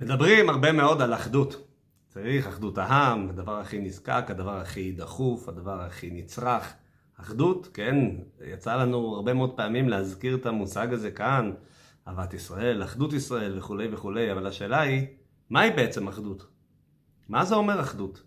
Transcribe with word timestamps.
מדברים 0.00 0.48
הרבה 0.48 0.72
מאוד 0.72 1.02
על 1.02 1.14
אחדות. 1.14 1.68
צריך 2.08 2.46
אחדות 2.46 2.78
העם, 2.78 3.28
הדבר 3.28 3.58
הכי 3.60 3.78
נזקק, 3.78 4.24
הדבר 4.28 4.56
הכי 4.56 4.92
דחוף, 4.92 5.48
הדבר 5.48 5.80
הכי 5.80 6.10
נצרך. 6.10 6.74
אחדות, 7.16 7.68
כן, 7.74 7.96
יצא 8.44 8.76
לנו 8.76 9.14
הרבה 9.14 9.34
מאוד 9.34 9.56
פעמים 9.56 9.88
להזכיר 9.88 10.34
את 10.34 10.46
המושג 10.46 10.92
הזה 10.92 11.10
כאן, 11.10 11.52
אהבת 12.08 12.34
ישראל, 12.34 12.82
אחדות 12.84 13.12
ישראל 13.12 13.58
וכולי 13.58 13.88
וכולי, 13.92 14.32
אבל 14.32 14.46
השאלה 14.46 14.80
היא, 14.80 15.06
מהי 15.50 15.70
בעצם 15.70 16.08
אחדות? 16.08 16.46
מה 17.28 17.44
זה 17.44 17.54
אומר 17.54 17.80
אחדות? 17.80 18.22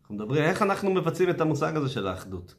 אנחנו 0.00 0.14
מדברים, 0.14 0.42
איך 0.42 0.62
אנחנו 0.62 0.90
מבצעים 0.90 1.30
את 1.30 1.40
המושג 1.40 1.76
הזה 1.76 1.88
של 1.88 2.06
האחדות? 2.06 2.54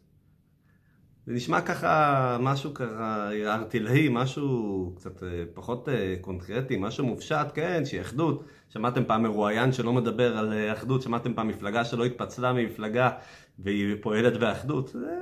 זה 1.30 1.36
נשמע 1.36 1.61
ככה 1.61 2.38
משהו 2.41 2.73
ככה 2.73 3.29
ארטילאי, 3.46 4.07
משהו 4.11 4.93
קצת 4.96 5.23
אה, 5.23 5.43
פחות 5.54 5.89
אה, 5.89 6.16
קונקרטי, 6.21 6.78
משהו 6.79 7.05
מופשט, 7.05 7.48
כן, 7.54 7.86
שהיא 7.86 8.02
אחדות. 8.02 8.43
שמעתם 8.70 9.05
פעם 9.05 9.23
מרואיין 9.23 9.71
שלא 9.71 9.93
מדבר 9.93 10.37
על 10.37 10.54
אה, 10.54 10.73
אחדות, 10.73 11.01
שמעתם 11.01 11.34
פעם 11.34 11.47
מפלגה 11.47 11.86
שלא 11.86 12.06
התפצלה 12.06 12.54
ממפלגה 12.54 13.10
והיא 13.60 13.96
פועלת 14.01 14.37
באחדות. 14.37 14.87
זה 14.87 15.18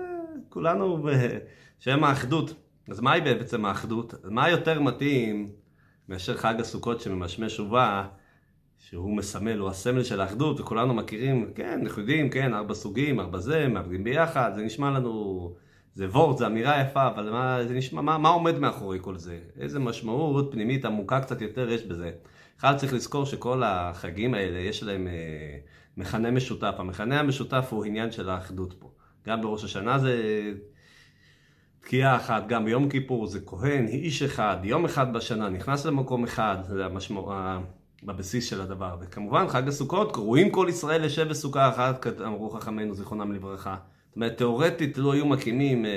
כולנו 0.50 1.04
בשם 1.04 2.04
האחדות. 2.04 2.54
אז 2.90 3.00
מהי 3.00 3.22
בעצם 3.22 3.66
האחדות? 3.66 4.14
מה 4.24 4.50
יותר 4.50 4.82
מתאים 4.82 5.52
מאשר 6.10 6.38
חג 6.38 6.56
הסוכות 6.60 7.02
שממשמש 7.02 7.60
ובא, 7.60 8.08
שהוא 8.78 9.18
מסמל, 9.18 9.58
הוא 9.58 9.70
הסמל 9.70 10.04
של 10.04 10.22
האחדות, 10.22 10.60
וכולנו 10.60 10.94
מכירים, 10.94 11.52
כן, 11.56 11.80
אנחנו 11.84 12.02
יודעים, 12.02 12.30
כן, 12.30 12.54
ארבע 12.54 12.74
סוגים, 12.74 13.20
ארבע 13.20 13.38
זה, 13.40 13.68
מעבדים 13.68 14.04
ביחד, 14.04 14.52
זה 14.56 14.62
נשמע 14.62 14.92
לנו... 14.92 15.67
זה 15.98 16.08
וורט, 16.10 16.38
זה 16.38 16.48
אמירה 16.48 16.82
יפה, 16.82 17.08
אבל 17.08 17.30
מה, 17.30 17.60
זה 17.68 17.74
נשמע, 17.74 18.02
מה, 18.02 18.18
מה 18.18 18.30
עומד 18.30 18.60
מאחורי 18.60 19.00
כל 19.02 19.18
זה? 19.18 19.40
איזה 19.60 19.80
משמעות 19.80 20.52
פנימית 20.52 20.86
עמוקה 20.86 21.22
קצת 21.22 21.42
יותר 21.42 21.70
יש 21.70 21.84
בזה? 21.84 22.12
בכלל 22.58 22.78
צריך 22.78 22.94
לזכור 22.94 23.26
שכל 23.26 23.64
החגים 23.66 24.34
האלה, 24.34 24.60
יש 24.60 24.84
להם 24.84 25.08
אה, 25.08 25.58
מכנה 25.98 26.32
משותף. 26.32 26.75
המכנה 26.78 27.20
המשותף 27.20 27.68
הוא 27.70 27.86
עניין 27.86 28.12
של 28.12 28.30
האחדות 28.30 28.73
פה. 28.80 28.92
גם 29.28 29.42
בראש 29.42 29.64
השנה 29.64 30.00
זה 30.00 30.14
תקיעה 31.80 32.16
אחת, 32.16 32.48
גם 32.48 32.66
ביום 32.66 32.90
כיפור 32.90 33.28
זה 33.28 33.40
כהן, 33.45 33.88
איש 33.88 34.22
אחד, 34.22 34.58
יום 34.64 34.86
אחד 34.86 35.14
בשנה, 35.14 35.50
נכנס 35.50 35.86
למקום 35.86 36.23
אחד, 36.23 36.58
זה 36.64 36.86
המשמעות, 36.86 37.36
בבסיס 38.03 38.50
של 38.50 38.62
הדבר. 38.62 38.98
וכמובן, 39.02 39.48
חג 39.48 39.68
הסוכות, 39.68 40.12
קרואים 40.12 40.52
כל 40.52 40.68
ישראל 40.70 41.06
לשב 41.06 41.30
בסוכה 41.30 41.70
אחת, 41.70 42.06
אמרו 42.25 42.50
חכמינו, 42.50 42.94
זיכרונם 42.94 43.31
לברכה. 43.31 43.75
אומרת, 44.18 44.38
תאורטית 44.38 44.98
לא 44.98 45.14
היו 45.14 45.26
מקימים 45.26 45.86
אה, 45.86 45.92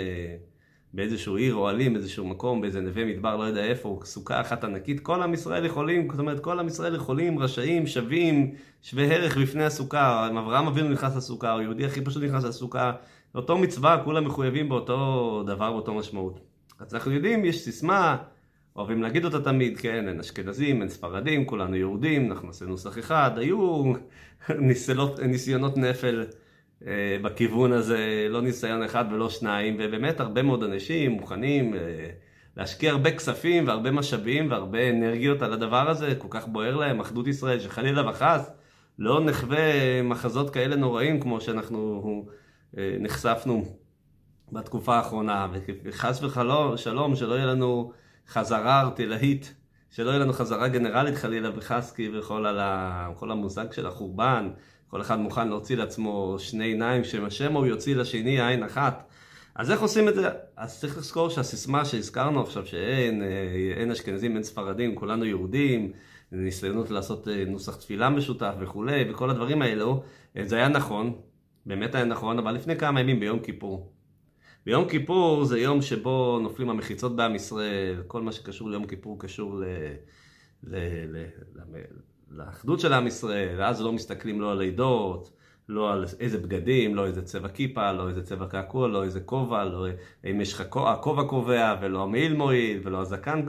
באיזשהו 0.95 1.37
עיר 1.37 1.55
אוהלים, 1.55 1.97
איזשהו 1.97 2.25
מקום, 2.25 2.61
באיזה 2.61 2.81
נווה 2.81 3.05
מדבר, 3.05 3.37
לא 3.37 3.43
יודע 3.43 3.65
איפה, 3.65 4.01
סוכה 4.05 4.41
אחת 4.41 4.65
ענקית, 4.65 5.01
כל 5.01 5.23
עם 5.23 5.35
ישראל 5.35 5.65
יכולים, 5.65 6.09
זאת 6.11 6.19
אומרת, 6.19 6.41
כל 6.41 6.61
עם 6.61 6.67
ישראל 6.67 6.95
יכולים, 6.95 7.39
רשאים, 7.39 7.87
שווים, 7.87 8.55
שווה 8.83 9.05
ערך 9.05 9.37
בפני 9.37 9.65
הסוכה. 9.65 10.29
אברהם 10.39 10.67
אבינו 10.67 10.89
נכנס 10.89 11.17
לסוכה, 11.17 11.55
או 11.55 11.61
יהודי 11.61 11.85
הכי 11.85 12.01
פשוט 12.01 12.23
נכנס 12.23 12.45
לסוכה, 12.45 12.93
אותו 13.35 13.59
מצווה, 13.59 14.03
כולם 14.05 14.25
מחויבים 14.25 14.69
באותו 14.69 15.43
דבר, 15.47 15.73
באותו 15.73 15.95
משמעות. 15.95 16.41
אז 16.79 16.95
אנחנו 16.95 17.13
יודעים, 17.13 17.45
יש 17.45 17.61
סיסמה, 17.61 18.17
אוהבים 18.77 19.03
להגיד 19.03 19.25
אותה 19.25 19.41
תמיד, 19.41 19.79
כן, 19.79 20.09
אין 20.09 20.21
אשכנזים, 20.21 20.81
אין 20.81 20.89
ספרדים, 20.89 21.45
כולנו 21.45 21.77
יהודים, 21.77 22.31
אנחנו 22.31 22.47
נעשה 22.47 22.65
נוסח 22.65 22.99
אחד, 22.99 23.31
היו 23.37 23.93
ניסיונות 25.27 25.77
נפל. 25.77 26.25
אה, 26.87 27.17
בכיוון 27.23 27.73
הזה, 27.73 28.27
לא 28.31 28.43
ניסיון 28.43 28.83
אחד 28.83 29.05
ולא 29.13 29.31
שניים, 29.31 29.77
ובאמת 29.79 30.21
הרבה 30.21 30.43
מאוד 30.43 30.63
אנשים 30.63 31.11
מוכנים 31.11 31.75
אה, 31.75 31.81
להשקיע 32.57 32.91
הרבה 32.91 33.11
כספים 33.11 33.67
והרבה 33.67 33.91
משאבים 33.91 34.51
והרבה 34.51 34.91
אנרגיות 34.91 35.43
על 35.43 35.53
הדבר 35.53 35.91
הזה, 35.91 36.15
כל 36.19 36.29
כך 36.31 36.49
בוער 36.49 36.77
להם, 36.77 37.01
אחדות 37.01 37.27
ישראל, 37.27 37.61
שחלילה 37.61 38.11
וחס 38.11 38.51
לא 38.99 39.25
נחווה 39.25 40.03
מחזות 40.03 40.51
כאלה 40.51 40.77
נוראים 40.77 41.21
כמו 41.21 41.41
שאנחנו 41.41 42.27
אה, 42.79 42.97
נחשפנו 43.01 43.65
בתקופה 44.53 44.97
האחרונה, 44.97 45.49
וחס 45.85 46.23
ושלום 46.23 47.17
שלא 47.17 47.35
יהיה 47.35 47.47
לנו 47.47 47.93
חזרה 48.29 48.81
ארטילאית, 48.81 49.55
שלא 49.91 50.11
יהיה 50.11 50.19
לנו 50.19 50.33
חזרה 50.33 50.69
גנרלית 50.69 51.15
חלילה 51.15 51.51
וחס 51.57 51.93
כביכול 51.93 52.47
על 52.47 52.61
כל 53.15 53.31
המושג 53.31 53.73
של 53.73 53.87
החורבן. 53.87 54.51
כל 54.91 55.01
אחד 55.01 55.19
מוכן 55.19 55.49
להוציא 55.49 55.77
לעצמו 55.77 56.37
שני 56.39 56.65
עיניים, 56.65 57.03
השם 57.27 57.53
הוא 57.53 57.67
יוציא 57.67 57.97
לשני 57.97 58.47
עין 58.47 58.63
אחת. 58.63 59.11
אז 59.55 59.71
איך 59.71 59.81
עושים 59.81 60.09
את 60.09 60.15
זה? 60.15 60.29
אז 60.57 60.81
צריך 60.81 60.99
לזכור 60.99 61.29
שהסיסמה 61.31 61.85
שהזכרנו 61.85 62.41
עכשיו, 62.41 62.67
שאין 62.67 63.23
אה, 63.23 63.29
אין 63.77 63.91
אשכנזים, 63.91 64.35
אין 64.35 64.43
ספרדים, 64.43 64.95
כולנו 64.95 65.25
יהודים, 65.25 65.93
ניסיונות 66.33 66.91
לעשות 66.91 67.29
אה, 67.29 67.45
נוסח 67.47 67.77
תפילה 67.77 68.11
משותף 68.11 68.55
וכולי, 68.61 69.11
וכל 69.11 69.31
הדברים 69.31 69.63
האלו, 69.63 70.03
אה, 70.37 70.45
זה 70.45 70.57
היה 70.57 70.69
נכון, 70.69 71.21
באמת 71.67 71.95
היה 71.95 72.05
נכון, 72.05 72.39
אבל 72.39 72.53
לפני 72.53 72.77
כמה 72.77 73.01
ימים 73.01 73.21
ביום 73.21 73.39
כיפור. 73.41 73.93
ביום 74.67 74.89
כיפור 74.89 75.45
זה 75.45 75.59
יום 75.59 75.83
שבו 75.83 76.39
נופלים 76.43 76.71
המחיצות 76.71 77.17
בעם 77.17 77.35
ישראל, 77.35 78.03
כל 78.07 78.23
מה 78.23 78.33
שקשור 78.33 78.71
ליום 78.71 78.87
כיפור 78.87 79.19
קשור 79.19 79.61
ל... 79.61 79.65
ל... 80.65 80.77
ל... 81.13 81.17
ל... 81.57 81.79
לאחדות 82.31 82.81
של 82.81 82.93
עם 82.93 83.07
ישראל, 83.07 83.55
ואז 83.59 83.81
לא 83.81 83.93
מסתכלים 83.93 84.41
לא 84.41 84.53
על 84.53 84.63
עדות, 84.63 85.31
לא 85.69 85.93
על 85.93 86.05
איזה 86.21 86.39
בגדים, 86.39 86.95
לא 86.95 87.07
איזה 87.07 87.23
צבע 87.23 87.49
כיפה, 87.49 87.93
לא 87.93 88.09
איזה 88.09 88.23
צבע 88.23 88.47
קעקוע, 88.47 88.89
לא 88.89 89.05
איזה 89.05 89.21
כובע, 89.21 89.65
לא 89.65 89.87
אם 90.31 90.41
יש 90.41 90.53
לך 90.53 90.61
הכובע 90.77 91.25
קובע, 91.25 91.77
ולא 91.81 92.03
המעיל 92.03 92.37
מועיל, 92.37 92.81
ולא 92.85 93.01
הזקן, 93.01 93.43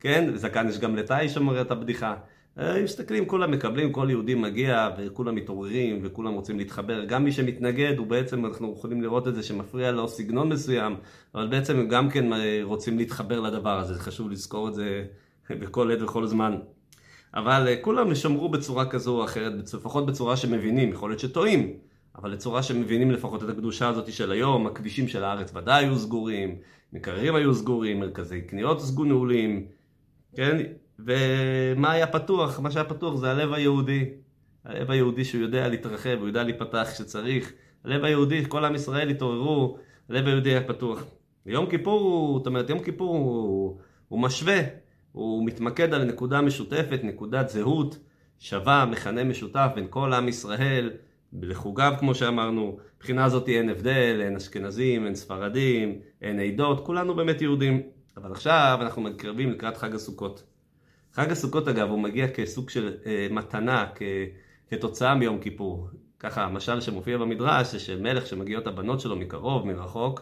כן? 0.00 0.36
זקן 0.36 0.68
יש 0.68 0.78
גם 0.78 0.96
לטאי 0.96 1.28
שאומר 1.28 1.60
את 1.60 1.70
הבדיחה. 1.70 2.14
אה, 2.58 2.82
מסתכלים, 2.82 3.26
כולם 3.26 3.50
מקבלים, 3.50 3.92
כל 3.92 4.06
יהודי 4.10 4.34
מגיע, 4.34 4.88
וכולם 4.98 5.34
מתעוררים, 5.34 6.00
וכולם 6.02 6.32
רוצים 6.32 6.58
להתחבר. 6.58 7.04
גם 7.04 7.24
מי 7.24 7.32
שמתנגד, 7.32 7.98
הוא 7.98 8.06
בעצם, 8.06 8.46
אנחנו 8.46 8.74
יכולים 8.78 9.02
לראות 9.02 9.28
את 9.28 9.34
זה 9.34 9.42
שמפריע 9.42 9.92
לו 9.92 10.08
סגנון 10.08 10.48
מסוים, 10.48 10.96
אבל 11.34 11.46
בעצם 11.48 11.76
הם 11.76 11.88
גם 11.88 12.10
כן 12.10 12.32
אה, 12.32 12.60
רוצים 12.62 12.98
להתחבר 12.98 13.40
לדבר 13.40 13.78
הזה, 13.78 13.94
חשוב 13.94 14.30
לזכור 14.30 14.68
את 14.68 14.74
זה 14.74 15.04
בכל 15.50 15.92
עת 15.92 16.02
וכל 16.02 16.26
זמן. 16.26 16.56
אבל 17.36 17.68
אה, 17.68 17.76
כולם 17.80 18.14
שמרו 18.14 18.48
בצורה 18.48 18.86
כזו 18.86 19.18
או 19.18 19.24
אחרת, 19.24 19.52
לפחות 19.74 20.06
בצורה 20.06 20.36
שמבינים, 20.36 20.90
יכול 20.90 21.10
להיות 21.10 21.20
שטועים, 21.20 21.72
אבל 22.14 22.30
לצורה 22.30 22.62
שמבינים 22.62 23.10
לפחות 23.10 23.44
את 23.44 23.48
הקדושה 23.48 23.88
הזאת 23.88 24.12
של 24.12 24.32
היום, 24.32 24.66
הכבישים 24.66 25.08
של 25.08 25.24
הארץ 25.24 25.52
ודאי 25.54 25.84
היו 25.84 25.98
סגורים, 25.98 26.58
מקררים 26.92 27.34
היו 27.34 27.54
סגורים, 27.54 28.00
מרכזי 28.00 28.40
קניות 28.40 28.80
סגו 28.80 29.04
נעולים, 29.04 29.66
כן? 30.36 30.56
ומה 30.98 31.92
היה 31.92 32.06
פתוח? 32.06 32.60
מה 32.60 32.70
שהיה 32.70 32.84
פתוח 32.84 33.16
זה 33.16 33.30
הלב 33.30 33.52
היהודי. 33.52 34.04
הלב 34.64 34.90
היהודי 34.90 35.24
שהוא 35.24 35.42
יודע 35.42 35.68
להתרחב, 35.68 36.16
הוא 36.18 36.26
יודע 36.26 36.42
להיפתח 36.42 36.88
כשצריך. 36.92 37.52
הלב 37.84 38.04
היהודי, 38.04 38.44
כל 38.48 38.64
עם 38.64 38.74
ישראל 38.74 39.08
התעוררו, 39.08 39.78
הלב 40.08 40.26
היהודי 40.26 40.50
היה 40.50 40.64
פתוח. 40.64 41.04
יום 41.46 41.66
כיפור, 41.66 42.38
זאת 42.38 42.46
אומרת, 42.46 42.70
יום 42.70 42.78
כיפור 42.78 43.16
הוא, 43.16 43.78
הוא 44.08 44.20
משווה 44.20 44.60
הוא 45.16 45.46
מתמקד 45.46 45.94
על 45.94 46.04
נקודה 46.04 46.40
משותפת, 46.40 47.00
נקודת 47.02 47.48
זהות 47.48 47.98
שווה, 48.38 48.86
מכנה 48.86 49.24
משותף 49.24 49.68
בין 49.74 49.86
כל 49.90 50.12
עם 50.12 50.28
ישראל, 50.28 50.90
לחוגיו 51.42 51.92
כמו 51.98 52.14
שאמרנו, 52.14 52.78
מבחינה 52.96 53.24
הזאת 53.24 53.48
אין 53.48 53.68
הבדל, 53.68 54.20
אין 54.24 54.36
אשכנזים, 54.36 55.06
אין 55.06 55.14
ספרדים, 55.14 55.98
אין 56.22 56.40
עדות, 56.40 56.86
כולנו 56.86 57.14
באמת 57.14 57.42
יהודים. 57.42 57.82
אבל 58.16 58.32
עכשיו 58.32 58.78
אנחנו 58.80 59.02
מתקרבים 59.02 59.50
לקראת 59.50 59.76
חג 59.76 59.94
הסוכות. 59.94 60.42
חג 61.12 61.30
הסוכות 61.30 61.68
אגב 61.68 61.90
הוא 61.90 61.98
מגיע 61.98 62.28
כסוג 62.28 62.70
של 62.70 62.94
אה, 63.06 63.26
מתנה, 63.30 63.86
כ, 63.94 64.02
כתוצאה 64.70 65.14
מיום 65.14 65.40
כיפור. 65.40 65.88
ככה 66.20 66.44
המשל 66.44 66.80
שמופיע 66.80 67.18
במדרש 67.18 67.72
זה 67.72 67.78
שמלך 67.78 68.26
שמגיעות 68.26 68.66
הבנות 68.66 69.00
שלו 69.00 69.16
מקרוב, 69.16 69.66
מרחוק, 69.66 70.20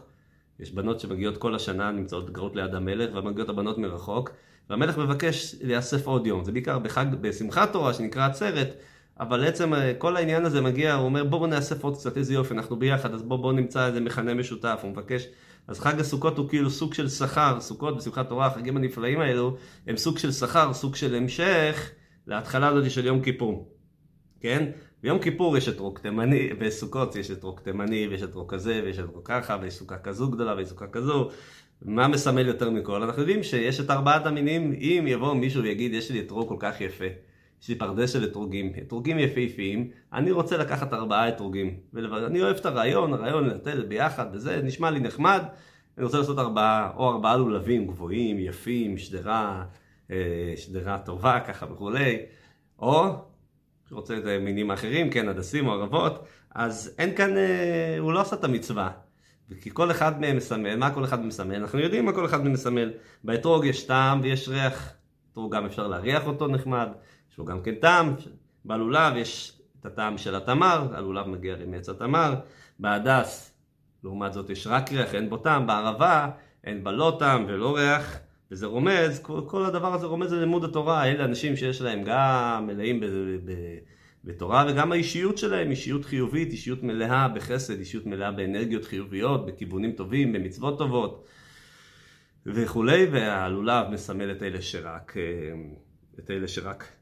יש 0.61 0.73
בנות 0.73 1.01
שמגיעות 1.01 1.37
כל 1.37 1.55
השנה, 1.55 1.91
נמצאות 1.91 2.33
גרות 2.33 2.57
ליד 2.57 2.75
המלך, 2.75 3.15
ומגיעות 3.15 3.49
הבנות 3.49 3.79
מרחוק, 3.79 4.31
והמלך 4.71 4.99
מבקש 4.99 5.55
להיאסף 5.63 6.07
עוד 6.07 6.27
יום. 6.27 6.45
זה 6.45 6.53
בעיקר 6.53 6.79
בחג, 6.79 7.07
בשמחת 7.21 7.73
תורה 7.73 7.95
שנקרא 7.95 8.27
עצרת, 8.27 8.75
אבל 9.21 9.45
עצם 9.45 9.75
אה, 9.75 9.95
כל 9.99 10.17
העניין 10.17 10.45
הזה 10.45 10.61
מגיע, 10.61 10.95
הוא 10.95 11.05
אומר 11.05 11.25
בואו 11.25 11.47
נאסף 11.47 11.85
עוד 11.85 11.97
קצת, 11.97 12.17
איזה 12.17 12.35
יופי, 12.35 12.55
אנחנו 12.55 12.77
ביחד, 12.77 13.15
אז 13.15 13.23
בואו 13.23 13.43
בוא 13.43 13.53
נמצא 13.53 13.87
איזה 13.87 14.01
מכנה 14.01 14.35
משותף, 14.35 14.81
הוא 14.83 14.91
מבקש. 14.91 15.27
אז 15.69 15.81
חג 15.81 16.01
הסוכות 16.01 16.39
הוא 16.39 16.49
כאילו 16.49 16.71
סוג 16.71 16.95
של 16.95 17.09
שכר, 17.09 17.61
סוכות 17.61 17.97
ושמחת 17.97 18.29
תורה, 18.29 18.47
החגים 18.47 18.77
הנפלאים 18.77 19.21
האלו, 19.21 19.57
הם 19.87 19.97
סוג 19.97 20.19
של 20.19 20.33
שכר, 20.33 20.73
סוג 20.73 20.97
של 20.97 21.15
המשך 21.15 21.91
להתחלה 22.27 22.69
הזאת 22.69 22.91
של 22.91 23.07
יום 23.07 23.21
כיפור. 23.21 23.69
כן? 24.41 24.71
ביום 25.05 25.19
כיפור 25.19 25.57
יש 25.57 25.69
את 25.69 25.79
רוק 25.79 25.99
תימני, 25.99 26.49
בסוכות 26.49 27.17
יש 27.17 27.31
את 27.31 27.43
רוק 27.43 27.61
תימני, 27.61 28.09
ויש 28.11 28.23
את 28.23 28.35
רוק 28.35 28.55
כזה, 28.55 28.81
ויש 28.85 28.99
את 28.99 29.05
רוק 29.15 29.29
ככה, 29.29 29.59
ויש 29.61 29.75
סוכה 29.75 29.99
כזו 29.99 30.31
גדולה, 30.31 30.55
ויש 30.57 30.69
סוכה 30.69 30.87
כזו. 30.87 31.31
מה 31.83 32.09
מסמל 32.09 32.47
יותר 32.47 32.71
מכל? 32.71 33.03
אנחנו 33.03 33.23
יודעים 33.23 33.43
שיש 33.43 33.81
את 33.81 33.91
ארבעת 33.91 34.27
המינים, 34.27 34.73
אם 34.73 35.05
יבוא 35.09 35.35
מישהו 35.35 35.63
ויגיד, 35.63 35.95
יש 35.95 36.11
לי 36.11 36.21
אתרוג 36.21 36.49
כל 36.49 36.57
כך 36.59 36.81
יפה, 36.81 37.05
יש 37.63 37.69
לי 37.69 37.75
פרדס 37.75 38.13
של 38.13 38.25
אתרוגים, 38.25 38.73
אתרוגים 38.79 39.19
יפהפיים, 39.19 39.91
אני 40.13 40.31
רוצה 40.31 40.57
לקחת 40.57 40.93
ארבעה 40.93 41.29
אתרוגים. 41.29 41.77
אני 42.27 42.43
אוהב 42.43 42.57
את 42.57 42.67
הרעיון, 42.67 43.13
הרעיון 43.13 43.47
לתת 43.47 43.75
ביחד, 43.89 44.27
וזה 44.33 44.61
נשמע 44.63 44.91
לי 44.91 45.01
נחמד, 45.01 45.43
אני 45.99 46.05
רוצה 46.05 46.19
לעשות 46.19 46.39
ארבעה, 46.39 46.91
או 46.97 47.11
ארבעה 47.11 47.37
לולבים 47.37 47.87
גבוהים, 47.87 48.39
יפים, 48.39 48.99
שדרה, 48.99 49.65
אה, 50.11 50.55
שדרה 50.57 50.99
טובה 50.99 51.41
ככה 51.41 51.67
וכולי. 51.73 52.17
או, 52.79 53.17
שרוצה 53.89 54.19
את 54.19 54.25
מינים 54.41 54.71
אחרים, 54.71 55.11
כן, 55.11 55.29
הדסים 55.29 55.67
או 55.67 55.73
ערבות, 55.73 56.25
אז 56.55 56.95
אין 56.99 57.17
כאן, 57.17 57.37
אה, 57.37 57.97
הוא 57.99 58.13
לא 58.13 58.21
עשה 58.21 58.37
את 58.37 58.45
המצווה. 58.45 58.91
כי 59.61 59.71
כל 59.73 59.91
אחד 59.91 60.21
מהם 60.21 60.37
מסמל, 60.37 60.77
מה 60.77 60.95
כל 60.95 61.05
אחד 61.05 61.25
מסמל? 61.25 61.55
אנחנו 61.55 61.79
יודעים 61.79 62.05
מה 62.05 62.13
כל 62.13 62.25
אחד 62.25 62.43
מהם 62.43 62.53
מסמל. 62.53 62.93
באתרוג 63.25 63.65
יש 63.65 63.85
טעם 63.85 64.21
ויש 64.23 64.49
ריח. 64.49 64.93
אתרוג 65.33 65.55
גם 65.55 65.67
אפשר 65.67 65.87
להריח 65.87 66.27
אותו 66.27 66.47
נחמד, 66.47 66.89
יש 67.33 67.39
לו 67.39 67.45
גם 67.45 67.63
כן 67.63 67.75
טעם. 67.75 68.15
בלולב 68.65 69.17
יש 69.17 69.61
את 69.81 69.87
הטעם 69.87 70.19
של 70.19 70.35
התמר, 70.35 70.89
הלולב 70.95 71.27
מגיע 71.27 71.57
מעץ 71.67 71.89
התמר. 71.89 72.35
בהדס, 72.79 73.55
לעומת 74.05 74.33
זאת, 74.33 74.51
יש 74.51 74.67
רק 74.67 74.93
ריח, 74.93 75.15
אין 75.15 75.31
בו 75.31 75.37
טעם. 75.37 75.67
בערבה, 75.67 76.31
אין 76.65 76.85
בה 76.85 76.93
לא 76.93 77.17
טעם 77.19 77.45
ולא 77.49 77.77
ריח. 77.77 78.19
וזה 78.51 78.67
רומז, 78.67 79.21
כל, 79.23 79.65
הדבר 79.65 79.95
הזה 79.95 80.07
רומז 80.07 80.33
ללימוד 80.33 80.65
התורה. 80.65 81.07
אלה 81.11 81.25
אנשים 81.25 81.57
שיש 81.57 81.81
להם 81.81 82.03
גם 82.05 82.65
מלאים 82.67 83.01
ב... 83.01 83.07
ב 83.45 83.51
בתורה, 84.27 84.67
וגם 84.69 84.93
האישיות 84.93 85.39
שלהם, 85.39 85.71
אישיות 85.71 86.05
חיובית, 86.05 86.53
אישיות 86.53 86.83
מלאה 86.83 87.29
בחסד, 87.29 87.79
אישיות 87.79 88.07
מלאה 88.07 88.33
באנרגיות 88.33 88.85
חיוביות, 88.85 89.47
בכיוונים 89.47 89.93
טובים, 89.93 90.33
במצוות 90.33 90.79
טובות 90.79 91.27
וכולי, 92.47 93.07
והלולב 93.13 93.87
מסמל 93.91 94.33
את 94.33 94.43
אלה 94.43 94.63
שרק, 94.63 95.17
אה, 95.17 95.23
את 96.19 96.31
אלה 96.31 96.49
שרק 96.49 96.93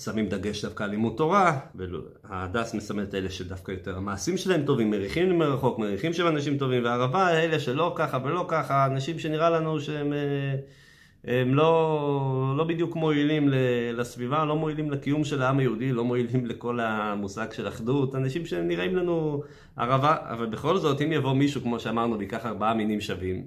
שמים 0.00 0.28
דגש 0.28 0.64
דווקא 0.64 0.84
על 0.84 0.90
לימוד 0.90 1.14
תורה, 1.16 1.58
וההדס 1.74 2.74
מסמל 2.74 3.02
את 3.02 3.14
אלה 3.14 3.30
שדווקא 3.30 3.72
יותר 3.72 3.96
המעשים 3.96 4.36
שלהם 4.36 4.64
טובים, 4.64 4.90
מריחים 4.90 5.38
מרחוק, 5.38 5.78
מריחים 5.78 6.12
שהם 6.12 6.26
אנשים 6.26 6.58
טובים, 6.58 6.84
והערבה 6.84 7.30
אלה 7.30 7.60
שלא 7.60 7.92
ככה 7.96 8.18
ולא 8.24 8.44
ככה, 8.48 8.86
אנשים 8.86 9.18
שנראה 9.18 9.50
לנו 9.50 9.80
שהם... 9.80 10.12
אה, 10.12 10.56
הם 11.26 11.54
לא, 11.54 12.54
לא 12.56 12.64
בדיוק 12.64 12.96
מועילים 12.96 13.48
לסביבה, 13.92 14.44
לא 14.44 14.56
מועילים 14.56 14.90
לקיום 14.90 15.24
של 15.24 15.42
העם 15.42 15.58
היהודי, 15.58 15.92
לא 15.92 16.04
מועילים 16.04 16.46
לכל 16.50 16.80
המושג 16.80 17.52
של 17.52 17.68
אחדות, 17.68 18.14
אנשים 18.14 18.46
שנראים 18.46 18.96
לנו 18.96 19.42
ערבה, 19.76 20.16
אבל 20.22 20.46
בכל 20.46 20.78
זאת, 20.78 21.00
אם 21.00 21.12
יבוא 21.12 21.32
מישהו, 21.32 21.60
כמו 21.60 21.80
שאמרנו, 21.80 22.18
ויקח 22.18 22.46
ארבעה 22.46 22.74
מינים 22.74 23.00
שווים, 23.00 23.44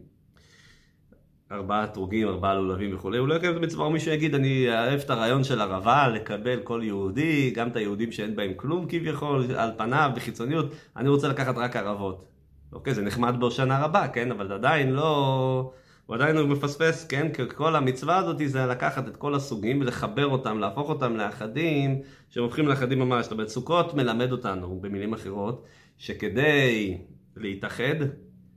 ארבעה 1.52 1.84
אתרוגים, 1.84 2.28
ארבעה 2.28 2.54
לולבים 2.54 2.96
וכולי, 2.96 3.18
הוא 3.18 3.28
לא 3.28 3.34
יקבל 3.34 3.52
את 3.52 3.58
המצווה, 3.58 3.86
או 3.86 3.92
מישהו 3.92 4.12
יגיד, 4.12 4.36
אני 4.36 4.70
אוהב 4.70 5.00
את 5.00 5.10
הרעיון 5.10 5.44
של 5.44 5.62
ערבה, 5.62 6.08
לקבל 6.08 6.60
כל 6.64 6.82
יהודי, 6.84 7.52
גם 7.52 7.68
את 7.68 7.76
היהודים 7.76 8.12
שאין 8.12 8.36
בהם 8.36 8.52
כלום 8.56 8.86
כביכול, 8.90 9.46
על 9.56 9.72
פניו, 9.78 10.12
בחיצוניות, 10.16 10.66
אני 10.96 11.10
רוצה 11.10 11.28
לקחת 11.28 11.58
רק 11.58 11.76
ערבות. 11.76 12.26
אוקיי, 12.74 12.94
זה 12.94 13.02
נחמד 13.02 13.36
בהושענא 13.40 13.74
רבה, 13.74 14.08
כן, 14.08 14.32
אבל 14.32 14.52
עדיין 14.52 14.92
לא... 14.92 15.72
הוא 16.06 16.16
עדיין 16.16 16.38
מפספס, 16.38 17.06
כן? 17.06 17.32
כי 17.34 17.42
כל 17.56 17.76
המצווה 17.76 18.18
הזאת 18.18 18.38
זה 18.46 18.66
לקחת 18.66 19.08
את 19.08 19.18
כל 19.18 19.36
הסוגים 19.36 19.82
ולחבר 19.82 20.28
אותם, 20.28 20.60
להפוך 20.60 20.90
אותם 20.90 21.18
לאחדים, 21.18 22.02
שהם 22.30 22.44
הופכים 22.44 22.68
לאחדים 22.68 23.00
ממש. 23.00 23.24
זאת 23.24 23.32
אומרת, 23.32 23.50
סוכות 23.50 23.94
מלמד 23.94 24.32
אותנו, 24.32 24.80
במילים 24.82 25.14
אחרות, 25.14 25.66
שכדי 25.98 26.98
להתאחד, 27.38 27.96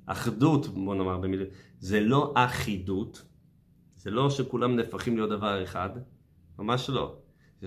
אחדות, 0.07 0.69
בוא 0.69 0.95
נאמר 0.95 1.19
במילים, 1.19 1.47
זה 1.81 2.01
לא 2.01 2.33
אחידות, 2.37 3.23
זה 3.97 4.11
לא 4.11 4.31
שכולם 4.31 4.77
נהפכים 4.77 5.17
להיות 5.17 5.31
דבר 5.31 5.63
אחד, 5.63 5.91
ממש 6.59 6.91
לא. 6.91 7.17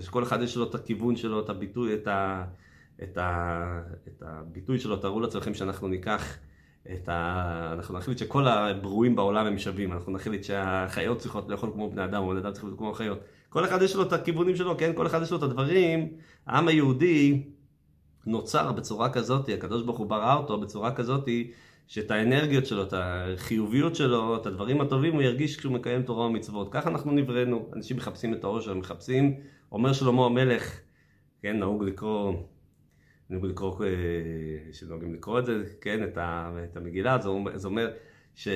שכל 0.00 0.22
אחד 0.22 0.42
יש 0.42 0.56
לו 0.56 0.64
את 0.64 0.74
הכיוון 0.74 1.16
שלו, 1.16 1.40
את 1.40 1.48
הביטוי, 1.48 1.94
את, 1.94 2.06
ה, 2.06 2.44
את, 3.02 3.18
ה, 3.18 3.82
את 4.08 4.22
הביטוי 4.26 4.78
שלו, 4.78 4.96
תארו 4.96 5.20
לעצמכם 5.20 5.54
שאנחנו 5.54 5.88
ניקח 5.88 6.38
את 6.92 7.08
ה... 7.08 7.70
אנחנו 7.72 7.98
נחליט 7.98 8.18
שכל 8.18 8.48
הברואים 8.48 9.16
בעולם 9.16 9.46
הם 9.46 9.58
שווים, 9.58 9.92
אנחנו 9.92 10.12
נחליט 10.12 10.44
שהחיות 10.44 11.18
צריכות 11.18 11.48
לאכול 11.48 11.70
כמו 11.72 11.90
בני 11.90 12.04
אדם, 12.04 12.22
או 12.22 12.30
בני 12.30 12.40
אדם 12.40 12.52
צריכים 12.52 12.70
לאכול 12.70 12.86
כמו 12.86 12.90
החיות. 12.94 13.18
כל 13.48 13.64
אחד 13.64 13.82
יש 13.82 13.96
לו 13.96 14.02
את 14.02 14.12
הכיוונים 14.12 14.56
שלו, 14.56 14.78
כן? 14.78 14.92
כל 14.94 15.06
אחד 15.06 15.22
יש 15.22 15.30
לו 15.30 15.38
את 15.38 15.42
הדברים. 15.42 16.08
העם 16.46 16.68
היהודי 16.68 17.42
נוצר 18.26 18.72
בצורה 18.72 19.12
כזאת, 19.12 19.48
הקדוש 19.48 19.82
ברוך 19.82 19.98
הוא 19.98 20.06
ברא 20.06 20.34
אותו 20.34 20.60
בצורה 20.60 20.94
כזאת, 20.94 21.28
שאת 21.86 22.10
האנרגיות 22.10 22.66
שלו, 22.66 22.82
את 22.82 22.94
החיוביות 22.96 23.96
שלו, 23.96 24.36
את 24.36 24.46
הדברים 24.46 24.80
הטובים 24.80 25.14
הוא 25.14 25.22
ירגיש 25.22 25.56
כשהוא 25.56 25.72
מקיים 25.72 26.02
תורה 26.02 26.26
ומצוות. 26.26 26.72
ככה 26.72 26.90
אנחנו 26.90 27.12
נבראנו. 27.12 27.70
אנשים 27.76 27.96
מחפשים 27.96 28.34
את 28.34 28.44
העושר, 28.44 28.74
מחפשים, 28.74 29.40
אומר 29.72 29.92
שלמה 29.92 30.26
המלך, 30.26 30.80
כן, 31.42 31.58
נהוג 31.58 31.84
לקרוא 31.84 32.34
נהוג 33.30 33.46
לקרוא, 33.46 33.84
אה, 33.84 33.88
שנוהגים 34.72 35.14
לקרוא 35.14 35.38
את 35.38 35.46
זה, 35.46 35.62
כן, 35.80 36.04
את, 36.04 36.18
ה, 36.18 36.52
את 36.64 36.76
המגילה, 36.76 37.18
אומר, 37.26 37.58
זה 37.58 37.68
אומר 37.68 37.90
ש... 38.34 38.48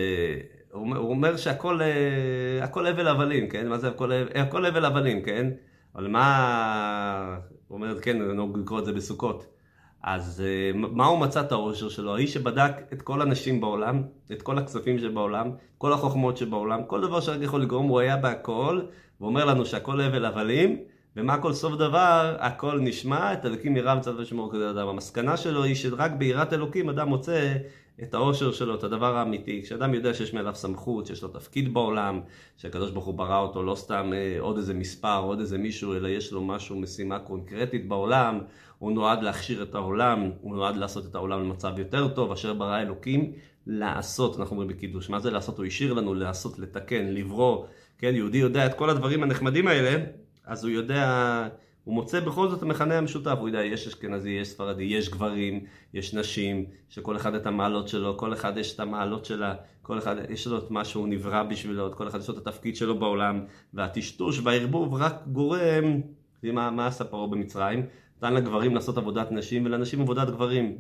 הוא 0.72 0.94
אומר 0.94 1.36
שהכל 1.36 1.82
אה, 1.82 2.64
הכל 2.64 2.86
הבל 2.86 3.08
הבלים, 3.08 3.48
כן? 3.48 3.69
מה 3.69 3.78
זה 3.78 3.88
הכל, 3.88 4.12
הכל 4.34 4.64
הבל 4.64 4.84
הבלים, 4.84 5.22
כן? 5.22 5.50
אבל 5.94 6.08
מה... 6.08 7.38
הוא 7.69 7.76
אומר, 7.76 8.00
כן, 8.00 8.22
נהוג 8.22 8.58
לקרוא 8.58 8.78
את 8.78 8.84
זה 8.84 8.92
בסוכות. 8.92 9.57
אז 10.02 10.44
אה, 10.46 10.70
מה 10.74 11.06
הוא 11.06 11.18
מצא 11.18 11.40
את 11.40 11.52
העושר 11.52 11.88
שלו? 11.88 12.16
האיש 12.16 12.34
שבדק 12.34 12.72
את 12.92 13.02
כל 13.02 13.22
הנשים 13.22 13.60
בעולם, 13.60 14.02
את 14.32 14.42
כל 14.42 14.58
הכספים 14.58 14.98
שבעולם, 14.98 15.50
כל 15.78 15.92
החוכמות 15.92 16.36
שבעולם, 16.36 16.84
כל 16.86 17.00
דבר 17.00 17.20
שרק 17.20 17.40
יכול 17.42 17.62
לגרום, 17.62 17.86
הוא 17.86 18.00
היה 18.00 18.16
בהכל, 18.16 18.80
ואומר 19.20 19.44
לנו 19.44 19.66
שהכל 19.66 20.00
הבל 20.00 20.24
הבלים, 20.24 20.76
ומה 21.16 21.38
כל 21.38 21.52
סוף 21.52 21.74
דבר, 21.74 22.36
הכל 22.38 22.78
נשמע, 22.80 23.32
את 23.32 23.46
אלוקים 23.46 23.76
ירא 23.76 23.94
מצד 23.94 24.20
ושמור 24.20 24.52
כזה 24.52 24.70
אדם. 24.70 24.88
המסקנה 24.88 25.36
שלו 25.36 25.62
היא 25.64 25.74
שרק 25.74 26.10
ביראת 26.10 26.52
אלוקים 26.52 26.88
אדם 26.88 27.08
מוצא 27.08 27.54
את 28.02 28.14
העושר 28.14 28.52
שלו, 28.52 28.74
את 28.74 28.84
הדבר 28.84 29.16
האמיתי. 29.16 29.62
כשאדם 29.62 29.94
יודע 29.94 30.14
שיש 30.14 30.34
מעליו 30.34 30.54
סמכות, 30.54 31.06
שיש 31.06 31.22
לו 31.22 31.28
תפקיד 31.28 31.74
בעולם, 31.74 32.20
שהקדוש 32.56 32.90
ברוך 32.90 33.04
הוא 33.04 33.14
ברא 33.14 33.38
אותו 33.38 33.62
לא 33.62 33.74
סתם 33.74 34.12
אה, 34.14 34.40
עוד 34.40 34.56
איזה 34.56 34.74
מספר, 34.74 35.22
עוד 35.22 35.40
איזה 35.40 35.58
מישהו, 35.58 35.94
אלא 35.94 36.08
יש 36.08 36.32
לו 36.32 36.44
משהו, 36.44 36.80
משימה 36.80 37.18
קונקרטית 37.18 37.88
בעולם, 37.88 38.40
הוא 38.78 38.92
נועד 38.92 39.22
להכשיר 39.22 39.62
את 39.62 39.74
העולם, 39.74 40.30
הוא 40.40 40.56
נועד 40.56 40.76
לעשות 40.76 41.06
את 41.06 41.14
העולם 41.14 41.40
למצב 41.40 41.78
יותר 41.78 42.08
טוב, 42.08 42.32
אשר 42.32 42.54
ברא 42.54 42.80
אלוקים 42.80 43.32
לעשות, 43.66 44.40
אנחנו 44.40 44.56
אומרים 44.56 44.68
בקידוש. 44.68 45.10
מה 45.10 45.20
זה 45.20 45.30
לעשות? 45.30 45.58
הוא 45.58 45.66
השאיר 45.66 45.92
לנו 45.92 46.14
לעשות, 46.14 46.58
לתקן, 46.58 47.06
לברוא. 47.06 47.64
כן, 47.98 48.14
יהודי 48.14 48.38
יודע 48.38 48.66
את 48.66 48.74
כל 48.74 48.90
הדברים 48.90 49.22
הנחמדים 49.22 49.68
האלה, 49.68 50.04
אז 50.44 50.64
הוא 50.64 50.70
יודע, 50.70 51.48
הוא 51.88 51.94
מוצא 51.94 52.20
בכל 52.20 52.49
זאת 52.49 52.62
המכנה 52.62 52.99
המשותף, 52.99 53.37
הוא 53.40 53.49
יודע, 53.49 53.64
יש 53.64 53.87
אשכנזי, 53.87 54.31
יש 54.31 54.49
ספרדי, 54.49 54.85
יש 54.85 55.08
גברים, 55.08 55.64
יש 55.94 56.14
נשים, 56.14 56.64
שכל 56.88 57.17
אחד 57.17 57.35
את 57.35 57.46
המעלות 57.46 57.88
שלו, 57.88 58.17
כל 58.17 58.32
אחד 58.32 58.56
יש 58.56 58.75
את 58.75 58.81
המעלות 58.81 59.25
שלה, 59.25 59.55
כל 59.82 59.99
אחד 59.99 60.17
יש 60.31 60.46
לו 60.46 60.58
את 60.58 60.70
מה 60.70 60.85
שהוא 60.85 61.08
נברא 61.08 61.43
בשבילו, 61.43 61.96
כל 61.96 62.08
אחד 62.08 62.20
יש 62.20 62.29
לו 62.29 62.38
את 62.38 62.46
התפקיד 62.46 62.76
שלו 62.76 62.99
בעולם, 62.99 63.40
והטשטוש 63.75 64.40
והערבוב 64.44 64.94
רק 64.94 65.14
גורם, 65.26 66.00
מה, 66.43 66.70
מה 66.70 66.87
עשה 66.87 67.05
פרעה 67.05 67.26
במצרים? 67.26 67.87
נתן 68.16 68.35
לגברים 68.35 68.75
לעשות 68.75 68.99
עבודת 68.99 69.33
נשים 69.33 69.66
ולנשים 69.66 70.00
עבודת 70.00 70.28
גברים. 70.28 70.76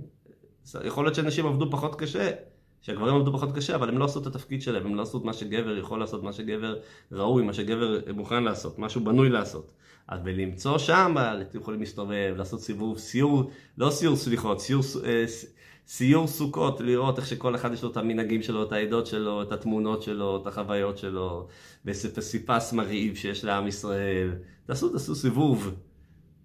יכול 0.84 1.04
להיות 1.04 1.14
שנשים 1.14 1.46
עבדו 1.46 1.70
פחות 1.70 1.94
קשה, 1.94 2.30
שהגברים 2.82 3.14
עבדו 3.14 3.32
פחות 3.32 3.52
קשה, 3.56 3.74
אבל 3.74 3.88
הם 3.88 3.98
לא 3.98 4.04
עשו 4.04 4.20
את 4.20 4.26
התפקיד 4.26 4.62
שלהם, 4.62 4.86
הם 4.86 4.94
לא 4.94 5.02
עשו 5.02 5.18
את 5.18 5.24
מה 5.24 5.32
שגבר 5.32 5.78
יכול 5.78 6.00
לעשות, 6.00 6.22
מה 6.22 6.32
שגבר 6.32 6.76
ראוי, 7.12 7.42
מה 7.42 7.52
שגבר 7.52 7.98
מוכן 8.14 8.42
לעשות, 8.42 8.78
מה 8.78 8.88
שהוא 8.88 9.04
בנוי 9.04 9.28
לעשות. 9.28 9.72
אז 10.08 10.20
בלמצוא 10.20 10.78
שם, 10.78 11.14
אתם 11.40 11.58
יכולים 11.58 11.80
להסתובב, 11.80 12.34
לעשות 12.36 12.60
סיבוב, 12.60 12.98
סיור, 12.98 13.50
לא 13.78 13.90
סיור 13.90 14.16
סליחות, 14.16 14.60
סיור, 14.60 14.82
אה, 15.04 15.24
סיור 15.88 16.26
סוכות, 16.26 16.80
לראות 16.80 17.18
איך 17.18 17.26
שכל 17.26 17.54
אחד 17.54 17.72
יש 17.72 17.82
לו 17.82 17.90
את 17.90 17.96
המנהגים 17.96 18.42
שלו, 18.42 18.62
את 18.62 18.72
העדות 18.72 19.06
שלו, 19.06 19.42
את 19.42 19.52
התמונות 19.52 20.02
שלו, 20.02 20.42
את 20.42 20.46
החוויות 20.46 20.98
שלו, 20.98 21.46
ופסיפס 21.86 22.72
מרהיב 22.72 23.16
שיש 23.16 23.44
לעם 23.44 23.66
ישראל. 23.68 24.30
תעשו, 24.66 24.88
תעשו 24.88 25.14
סיבוב. 25.14 25.74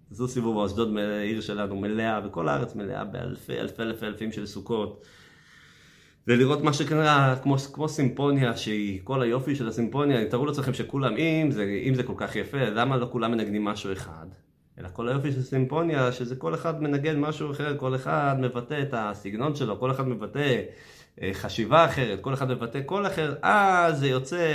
תעשו 0.08 0.28
סיבוב, 0.28 0.64
אשדוד 0.64 0.98
עיר 1.22 1.40
שלנו 1.40 1.76
מלאה, 1.76 2.20
וכל 2.26 2.48
הארץ 2.48 2.74
מלאה 2.74 3.04
באלפי 3.04 3.60
אלפי 3.60 3.82
אלפי 3.82 4.06
אלפים 4.06 4.32
של 4.32 4.46
סוכות. 4.46 5.04
ולראות 6.28 6.62
מה 6.62 6.72
שקרה 6.72 7.36
כמו, 7.42 7.56
כמו 7.58 7.88
סימפוניה 7.88 8.56
שהיא 8.56 9.00
כל 9.04 9.22
היופי 9.22 9.56
של 9.56 9.68
הסימפוניה, 9.68 10.24
תארו 10.24 10.46
לעצמכם 10.46 10.74
שכולם, 10.74 11.16
אם 11.16 11.50
זה, 11.50 11.80
אם 11.84 11.94
זה 11.94 12.02
כל 12.02 12.14
כך 12.16 12.36
יפה, 12.36 12.58
למה 12.58 12.96
לא 12.96 13.08
כולם 13.12 13.30
מנגנים 13.30 13.64
משהו 13.64 13.92
אחד? 13.92 14.26
אלא 14.78 14.88
כל 14.92 15.08
היופי 15.08 15.32
של 15.32 15.42
סימפוניה, 15.42 16.12
שזה 16.12 16.36
כל 16.36 16.54
אחד 16.54 16.82
מנגן 16.82 17.20
משהו 17.20 17.50
אחר, 17.50 17.78
כל 17.78 17.94
אחד 17.94 18.36
מבטא 18.38 18.82
את 18.82 18.94
הסגנון 18.96 19.54
שלו, 19.54 19.80
כל 19.80 19.90
אחד 19.90 20.08
מבטא 20.08 20.62
אה, 21.22 21.30
חשיבה 21.32 21.84
אחרת, 21.84 22.20
כל 22.20 22.34
אחד 22.34 22.50
מבטא 22.50 22.80
קול 22.80 23.06
אחר, 23.06 23.34
אז 23.42 23.98
זה 23.98 24.06
יוצא 24.06 24.46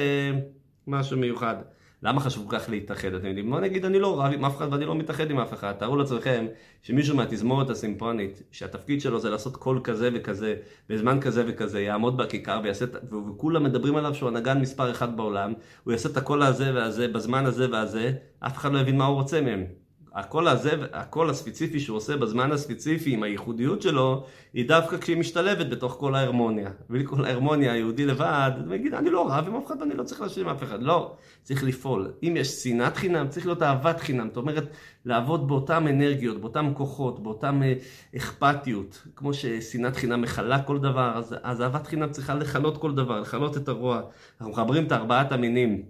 משהו 0.88 1.18
מיוחד. 1.18 1.56
למה 2.04 2.20
חשוב 2.20 2.50
כל 2.50 2.60
כך 2.60 2.70
להתאחד? 2.70 3.14
אתם 3.14 3.26
יודעים, 3.26 3.50
בוא 3.50 3.60
נגיד 3.60 3.86
אני 3.86 4.00
לא 4.00 4.22
רב 4.22 4.32
עם 4.34 4.46
אף 4.46 4.58
אחד 4.58 4.74
ואני 4.74 4.86
לא 4.86 4.96
מתאחד 4.96 5.32
עם 5.32 5.40
אף 5.40 5.54
אחד. 5.54 5.72
תארו 5.72 5.96
לעצמכם 5.96 6.46
שמישהו 6.82 7.16
מהתזמורת 7.16 7.70
הסימפונית, 7.70 8.44
שהתפקיד 8.52 9.02
שלו 9.02 9.20
זה 9.20 9.30
לעשות 9.30 9.56
קול 9.58 9.82
כזה 9.84 10.10
וכזה, 10.14 10.56
בזמן 10.90 11.20
כזה 11.22 11.44
וכזה, 11.48 11.82
יעמוד 11.82 12.18
בכיכר 12.18 12.60
ויעשה, 12.64 12.86
וכולם 13.30 13.64
מדברים 13.64 13.96
עליו 13.96 14.16
שהוא 14.16 14.30
הנגן 14.30 14.62
מספר 14.62 14.92
אחד 14.92 15.18
בעולם, 15.18 15.54
הוא 15.84 15.92
יעשה 15.92 16.10
את 16.10 16.18
הקול 16.18 16.44
הזה 16.44 16.74
והזה, 16.76 17.08
בזמן 17.08 17.46
הזה 17.46 17.72
והזה, 17.72 18.12
אף 18.40 18.58
אחד 18.58 18.72
לא 18.72 18.80
יבין 18.80 18.98
מה 18.98 19.06
הוא 19.06 19.16
רוצה 19.16 19.42
מהם. 19.42 19.66
הקול 20.14 20.48
הזה, 20.48 20.72
הקול 20.94 21.30
הספציפי 21.30 21.80
שהוא 21.80 21.98
עושה 21.98 22.18
בזמן 22.18 22.52
הספציפי 22.52 23.14
עם 23.14 23.24
הייחודיות 23.24 23.82
שלו, 23.82 24.26
היא 24.54 24.68
דווקא 24.68 24.98
כשהיא 24.98 25.18
משתלבת 25.18 25.70
בתוך 25.70 25.96
כל 26.00 26.16
ההרמוניה. 26.16 26.70
בלי 26.90 27.04
כל 27.08 27.26
ההרמוניה, 27.26 27.74
היהודי 27.74 28.06
לבד, 28.06 28.52
הוא 28.66 28.76
יגיד, 28.76 28.94
אני 28.94 29.10
לא 29.10 29.28
רב 29.30 29.48
עם 29.48 29.56
אף 29.56 29.68
אחד, 29.68 29.82
אני 29.82 29.94
לא 29.94 30.04
צריך 30.04 30.22
להשאיר 30.22 30.50
עם 30.50 30.56
אף 30.56 30.64
אחד. 30.64 30.84
לא, 30.84 31.16
צריך 31.44 31.64
לפעול. 31.64 32.12
אם 32.24 32.34
יש 32.38 32.48
שנאת 32.48 32.98
חינם, 32.98 33.28
צריך 33.28 33.46
להיות 33.46 33.64
אהבת 33.64 34.00
חינם. 34.00 34.28
זאת 34.28 34.38
אומרת, 34.38 34.64
לעבוד 35.06 35.48
באותן 35.48 35.88
אנרגיות, 35.88 36.42
באותן 36.42 36.72
כוחות, 36.74 37.24
באותן 37.24 37.64
אה, 37.64 37.74
אכפתיות. 38.18 39.08
כמו 39.16 39.34
ששנאת 39.34 39.96
חינם 39.96 40.22
מכלה 40.22 40.64
כל 40.64 40.80
דבר, 40.80 41.12
אז, 41.16 41.36
אז 41.44 41.62
אהבת 41.62 41.88
חינם 41.88 42.12
צריכה 42.12 42.34
לכלות 42.34 42.78
כל 42.78 42.96
דבר, 42.96 43.20
לכלות 43.20 43.58
את 43.58 43.68
הרוע. 43.68 44.02
אנחנו 44.42 44.54
מחברים 44.54 44.88
את 44.88 44.92
ארבעת 44.92 45.32
המינים. 45.32 45.84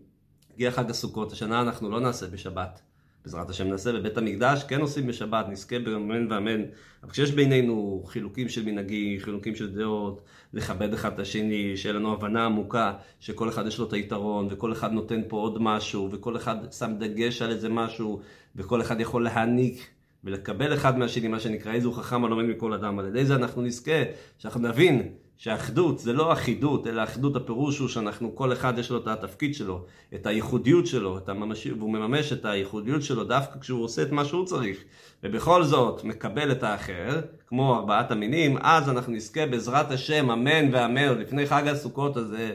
הגיע 0.54 0.72
חג 0.72 0.90
הסוכות, 0.90 1.32
השנה 1.32 1.62
אנחנו 1.62 1.90
לא 1.90 2.00
נעשה 2.00 2.28
בשבת. 2.28 2.89
בעזרת 3.26 3.50
השם 3.50 3.68
נעשה 3.68 3.94
בבית 3.94 4.18
המקדש, 4.18 4.64
כן 4.64 4.82
עושים 4.82 5.08
בשבת, 5.08 5.46
נזכה 5.50 5.80
באמן 5.80 6.32
ואמן. 6.32 6.62
אבל 7.04 7.12
כשיש 7.12 7.32
בינינו 7.32 8.04
חילוקים 8.08 8.50
של 8.50 8.66
מנהגי, 8.66 9.18
חילוקים 9.20 9.56
של 9.56 9.76
דעות, 9.76 10.22
לכבד 10.54 10.94
אחד 10.94 11.14
את 11.14 11.20
השני, 11.20 11.78
שיהיה 11.78 11.96
לנו 11.96 12.14
הבנה 12.14 12.46
עמוקה, 12.46 12.94
שכל 13.20 13.50
אחד 13.50 13.68
יש 13.68 13.80
לו 13.80 13.88
את 13.88 13.94
היתרון, 13.94 14.48
וכל 14.50 14.72
אחד 14.72 14.92
נותן 14.92 15.22
פה 15.28 15.38
עוד 15.38 15.62
משהו, 15.62 16.10
וכל 16.12 16.38
אחד 16.38 16.56
שם 16.72 16.92
דגש 17.00 17.42
על 17.42 17.52
איזה 17.52 17.70
משהו, 17.70 18.22
וכל 18.56 18.82
אחד 18.82 19.00
יכול 19.00 19.24
להעניק 19.24 19.88
ולקבל 20.24 20.74
אחד 20.74 20.98
מהשני, 20.98 21.28
מה 21.28 21.40
שנקרא, 21.40 21.74
איזו 21.74 21.92
חכם 21.92 22.26
הלומד 22.26 22.46
מכל 22.46 22.74
אדם. 22.74 23.00
על 23.00 23.06
ידי 23.06 23.26
זה 23.26 23.36
אנחנו 23.36 23.62
נזכה, 23.62 24.04
שאנחנו 24.38 24.60
נבין 24.62 25.14
שאחדות 25.40 26.00
זה 26.00 26.14
לא 26.14 26.34
אחידות, 26.34 26.88
אלא 26.88 27.04
אחדות 27.04 27.36
הפירוש 27.36 27.78
הוא 27.78 27.88
שאנחנו, 27.88 28.36
כל 28.36 28.54
אחד 28.54 28.80
יש 28.80 28.92
לו 28.92 28.98
את 28.98 29.08
התפקיד 29.08 29.56
שלו, 29.56 29.86
את 30.16 30.26
הייחודיות 30.26 30.88
שלו, 30.88 31.18
את 31.18 31.30
הממש... 31.30 31.68
והוא 31.68 31.94
מממש 31.94 32.34
את 32.34 32.46
הייחודיות 32.46 33.04
שלו 33.04 33.24
דווקא 33.24 33.60
כשהוא 33.60 33.84
עושה 33.84 34.02
את 34.02 34.12
מה 34.12 34.26
שהוא 34.26 34.46
צריך, 34.46 34.78
ובכל 35.24 35.64
זאת 35.64 36.04
מקבל 36.04 36.52
את 36.52 36.64
האחר, 36.64 37.22
כמו 37.48 37.76
ארבעת 37.76 38.12
המינים, 38.12 38.58
אז 38.62 38.90
אנחנו 38.90 39.14
נזכה 39.14 39.46
בעזרת 39.46 39.92
השם, 39.92 40.32
אמן 40.32 40.74
ואמן, 40.74 41.18
לפני 41.20 41.46
חג 41.46 41.68
הסוכות 41.68 42.18
הזה, 42.18 42.52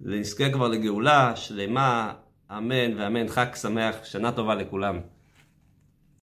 נזכה 0.00 0.50
כבר 0.50 0.68
לגאולה 0.68 1.36
שלמה, 1.36 2.12
אמן 2.50 2.98
ואמן, 2.98 3.28
חג 3.28 3.54
שמח, 3.54 3.96
שנה 4.04 4.32
טובה 4.32 4.54
לכולם. 4.54 5.00